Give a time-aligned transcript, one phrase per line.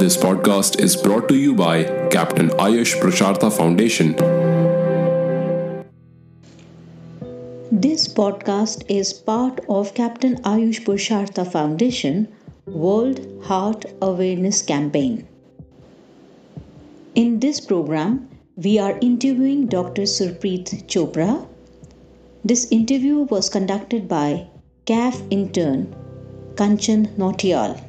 [0.00, 4.12] This podcast is brought to you by Captain Ayush Purushartha Foundation.
[7.72, 12.28] This podcast is part of Captain Ayush Purushartha Foundation
[12.66, 15.26] World Heart Awareness Campaign.
[17.14, 20.02] In this program, we are interviewing Dr.
[20.02, 21.48] Surpreet Chopra.
[22.44, 24.46] This interview was conducted by
[24.84, 25.96] CAF intern
[26.54, 27.82] Kanchan Nautiyal.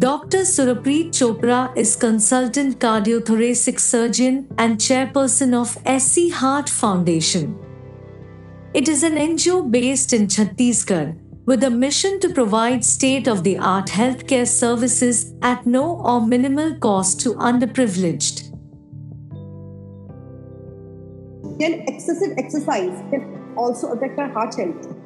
[0.00, 0.44] Dr.
[0.46, 7.54] Surpreet Chopra is consultant cardiothoracic surgeon and chairperson of SC Heart Foundation.
[8.72, 13.58] It is an NGO based in Chhattisgarh with a mission to provide state of the
[13.58, 18.48] art healthcare services at no or minimal cost to underprivileged.
[21.60, 24.96] Can excessive exercise can also affect our heart health?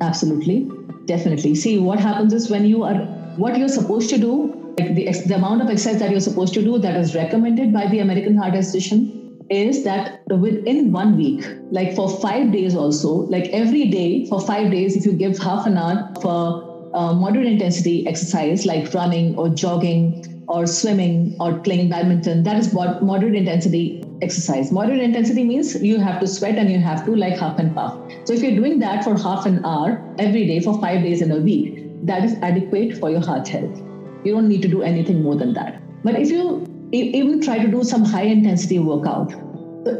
[0.00, 0.70] Absolutely,
[1.06, 1.56] definitely.
[1.56, 5.34] See, what happens is when you are what you're supposed to do, like the, the
[5.34, 8.54] amount of exercise that you're supposed to do that is recommended by the American Heart
[8.54, 9.18] Association
[9.50, 14.70] is that within one week, like for five days also, like every day for five
[14.70, 19.48] days, if you give half an hour for uh, moderate intensity exercise like running or
[19.48, 24.70] jogging or swimming or playing badminton, that is what moderate intensity exercise.
[24.72, 27.98] Moderate intensity means you have to sweat and you have to like half and puff.
[28.24, 31.30] So if you're doing that for half an hour every day for five days in
[31.32, 33.78] a week, that is adequate for your heart health.
[34.24, 35.82] You don't need to do anything more than that.
[36.04, 39.32] But if you even try to do some high intensity workout,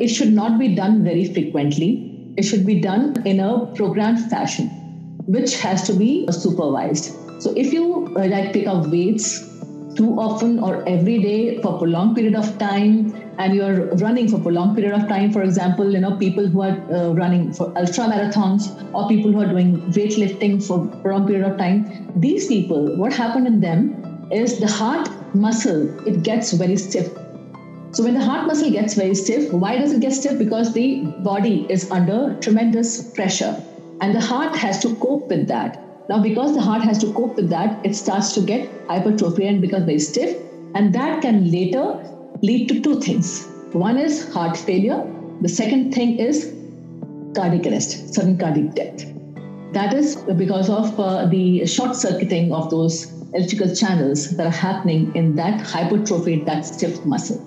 [0.00, 2.34] it should not be done very frequently.
[2.36, 4.69] It should be done in a programmed fashion,
[5.27, 7.14] which has to be supervised.
[7.42, 9.41] So if you uh, like pick up weights
[9.97, 14.36] too often or every day for a prolonged period of time and you're running for
[14.36, 17.66] a prolonged period of time for example you know people who are uh, running for
[17.82, 21.82] ultra marathons or people who are doing weightlifting for a prolonged period of time
[22.26, 23.82] these people what happened in them
[24.30, 27.12] is the heart muscle it gets very stiff
[27.96, 30.88] so when the heart muscle gets very stiff why does it get stiff because the
[31.30, 33.55] body is under tremendous pressure
[34.00, 37.36] and the heart has to cope with that now, because the heart has to cope
[37.36, 40.36] with that, it starts to get hypertrophy and becomes very stiff.
[40.74, 42.05] And that can later
[42.42, 43.48] lead to two things.
[43.73, 45.03] One is heart failure.
[45.41, 46.53] The second thing is
[47.35, 49.07] cardiac arrest, sudden cardiac death.
[49.73, 55.14] That is because of uh, the short circuiting of those electrical channels that are happening
[55.14, 57.41] in that hypertrophy, that stiff muscle.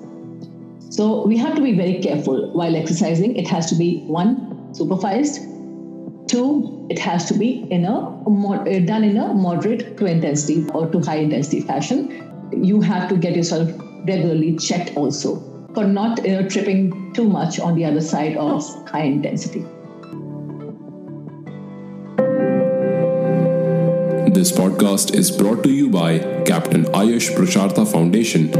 [0.89, 3.35] So we have to be very careful while exercising.
[3.35, 5.41] It has to be one, supervised,
[6.27, 10.89] Two, it has to be in a uh, done in a moderate to intensity or
[10.89, 12.49] to high intensity fashion.
[12.51, 13.69] You have to get yourself
[14.07, 15.39] regularly checked also
[15.73, 18.85] for not you know, tripping too much on the other side of oh.
[18.91, 19.65] high intensity.
[24.31, 28.51] This podcast is brought to you by Captain Ayush Purushartha Foundation.